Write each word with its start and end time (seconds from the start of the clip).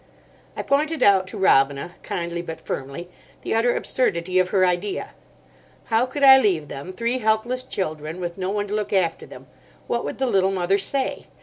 I 0.57 0.63
pointed 0.63 1.03
out 1.03 1.27
to 1.27 1.37
Robina, 1.37 1.91
kindly 2.01 2.41
but 2.41 2.61
firmly, 2.65 3.07
the 3.43 3.53
utter 3.53 3.75
absurdity 3.75 4.39
of 4.39 4.49
her 4.49 4.65
idea. 4.65 5.13
How 5.93 6.07
could 6.07 6.23
I 6.23 6.39
leave 6.39 6.69
them, 6.69 6.91
three 6.91 7.19
helpless 7.19 7.61
children, 7.61 8.19
with 8.19 8.35
no 8.35 8.49
one 8.49 8.65
to 8.65 8.73
look 8.73 8.91
after 8.93 9.27
them? 9.27 9.45
What 9.85 10.03
would 10.03 10.17
the 10.17 10.25
Little 10.25 10.49
Mother 10.49 10.79
say? 10.79 11.27